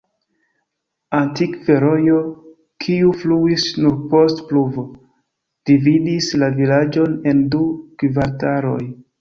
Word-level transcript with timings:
Antikve 1.17 1.75
rojo, 1.83 2.15
kiu 2.85 3.11
fluis 3.21 3.67
nur 3.83 3.99
post 4.15 4.41
pluvo, 4.49 4.87
dividis 5.73 6.33
la 6.45 6.53
vilaĝon 6.59 7.17
en 7.35 7.47
du 7.57 7.65
kvartaloj. 8.05 8.85